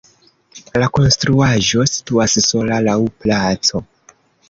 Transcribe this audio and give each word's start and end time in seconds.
La 0.83 0.87
konstruaĵo 0.99 1.87
situas 1.93 2.41
sola 2.49 2.83
laŭ 2.91 2.99
placo. 3.23 3.89